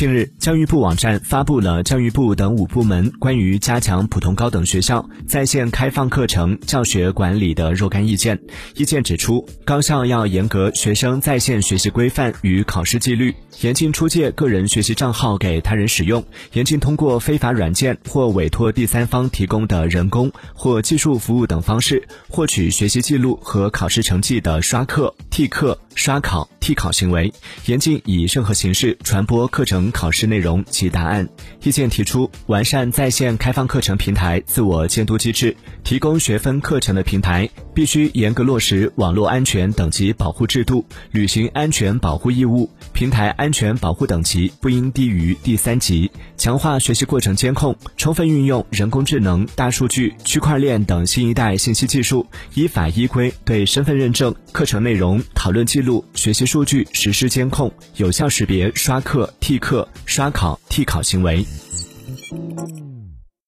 [0.00, 8.40] 近日，教育部网站发布了教育部等五部门关于加强普通高等学校在线开放课程教学管理的若干意见。
[8.76, 16.24] 意见指出，高校要严格学生在线学习规范与考试纪律，严禁出借个人学习账号给他人使用，
[16.54, 25.78] 严禁通过非法软件或委托第三方提供的人工或技术服务等方式获取学习记录和考试成绩的刷课、替课。
[25.96, 27.32] 刷考、替考行为，
[27.66, 31.28] 严禁以任何形式传播课程考试内容及答案。
[31.62, 37.48] 意见提出，完善在线开放课程平台自我监督机制，提供学分课程的平台
[37.80, 42.68] 必须严格落实网络安全等级保护制度，履行安全保护义务。
[42.92, 46.10] 平台安全保护等级不应低于第三级。
[46.36, 56.04] 强化学习过程监控，充分运用人工智能、大数据、区块链等新一代信息技术，依法依规对身份认证、课程内容、讨论记录。
[56.12, 61.46] 学习数据实施监控，有效识别刷课、替课、刷考、替考行为。